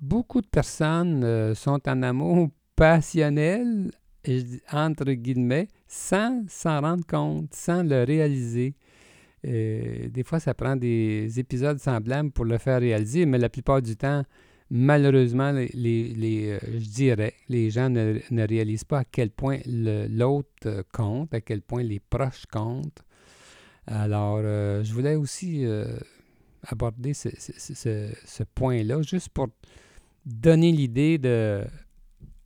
beaucoup 0.00 0.40
de 0.40 0.46
personnes 0.46 1.54
sont 1.54 1.80
en 1.88 2.02
amour 2.02 2.48
passionnel, 2.74 3.90
entre 4.72 5.12
guillemets, 5.12 5.68
sans 5.86 6.44
s'en 6.48 6.80
rendre 6.80 7.06
compte, 7.06 7.54
sans 7.54 7.82
le 7.82 8.04
réaliser. 8.04 8.74
des 9.44 10.22
fois, 10.24 10.40
ça 10.40 10.54
prend 10.54 10.76
des 10.76 11.38
épisodes 11.38 11.78
semblables 11.78 12.30
pour 12.30 12.44
le 12.44 12.58
faire 12.58 12.80
réaliser, 12.80 13.26
mais 13.26 13.38
la 13.38 13.48
plupart 13.48 13.82
du 13.82 13.96
temps, 13.96 14.24
malheureusement, 14.72 15.52
les, 15.52 16.58
je 16.72 16.88
dirais, 16.88 17.34
les 17.48 17.70
gens 17.70 17.90
ne, 17.90 18.46
réalisent 18.46 18.84
pas 18.84 19.00
à 19.00 19.04
quel 19.04 19.30
point 19.30 19.58
l'autre 19.66 20.84
compte, 20.92 21.32
à 21.32 21.40
quel 21.40 21.62
point 21.62 21.84
les 21.84 22.00
proches 22.00 22.46
comptent. 22.50 23.04
Alors, 23.86 24.40
je 24.42 24.92
voulais 24.92 25.14
aussi 25.14 25.64
aborder 26.64 27.14
ce, 27.14 27.28
ce 27.38 28.42
point-là, 28.54 29.02
juste 29.02 29.28
pour 29.28 29.48
donner 30.24 30.72
l'idée 30.72 31.18
de 31.18 31.64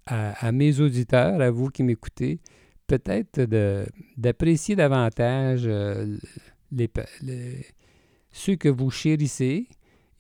à, 0.07 0.53
mes 0.53 0.81
auditeurs, 0.81 1.41
à 1.41 1.51
vous 1.51 1.69
qui 1.69 1.83
m'écoutez, 1.83 2.39
peut-être 2.87 3.43
d'apprécier 4.17 4.77
davantage 4.77 5.63
euh, 5.65 6.17
les, 6.71 6.91
ceux 8.31 8.57
que 8.57 8.69
vous 8.69 8.91
chérissez 8.91 9.67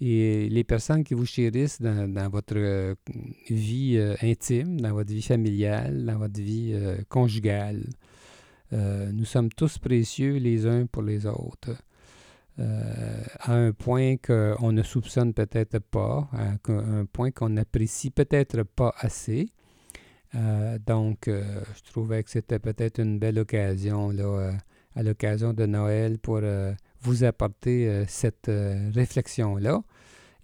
et 0.00 0.48
les 0.48 0.64
personnes 0.64 1.04
qui 1.04 1.14
vous 1.14 1.26
chérissent 1.26 1.80
dans, 1.80 2.28
votre 2.28 2.56
euh, 2.56 2.94
vie 3.48 3.96
euh, 3.96 4.14
intime, 4.22 4.80
dans 4.80 4.92
votre 4.92 5.10
vie 5.10 5.22
familiale, 5.22 6.04
dans 6.04 6.18
votre 6.18 6.40
vie 6.40 6.74
conjugale. 7.08 7.84
nous 8.72 9.24
sommes 9.24 9.50
tous 9.50 9.78
précieux 9.78 10.36
les 10.36 10.66
uns 10.66 10.86
pour 10.86 11.02
les 11.02 11.26
autres. 11.26 11.76
à 12.58 13.52
un 13.52 13.72
point 13.72 14.16
qu'on 14.16 14.72
ne 14.72 14.82
soupçonne 14.82 15.32
peut-être 15.34 15.78
pas, 15.78 16.28
à 16.32 16.56
un 16.68 17.06
point 17.06 17.30
qu'on 17.30 17.50
n'apprécie 17.50 18.10
peut-être 18.10 18.62
pas 18.64 18.94
assez. 18.98 19.48
Euh, 20.34 20.78
donc, 20.86 21.28
euh, 21.28 21.62
je 21.76 21.90
trouvais 21.90 22.22
que 22.22 22.30
c'était 22.30 22.58
peut-être 22.58 23.00
une 23.00 23.18
belle 23.18 23.38
occasion, 23.38 24.10
là, 24.10 24.24
euh, 24.24 24.52
à 24.94 25.02
l'occasion 25.02 25.52
de 25.52 25.66
Noël, 25.66 26.18
pour 26.18 26.40
vous 27.06 27.24
apporter 27.24 28.04
cette 28.06 28.50
réflexion-là. 28.94 29.82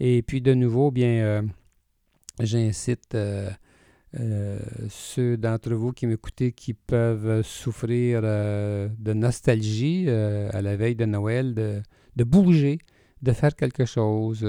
Et 0.01 0.23
puis, 0.23 0.41
de 0.41 0.55
nouveau, 0.55 0.91
bien, 0.91 1.45
j'incite 2.41 3.17
ceux 4.89 5.37
d'entre 5.37 5.75
vous 5.75 5.93
qui 5.93 6.07
m'écoutez 6.07 6.53
qui 6.53 6.75
peuvent 6.75 7.43
souffrir 7.43 8.23
de 8.23 9.13
nostalgie 9.13 10.09
à 10.09 10.63
la 10.63 10.77
veille 10.77 10.97
de 10.97 11.05
Noël, 11.07 11.55
de, 11.55 11.83
de 12.17 12.25
bouger, 12.25 12.79
de 13.23 13.33
faire 13.33 13.55
quelque 13.55 13.85
chose 13.85 14.47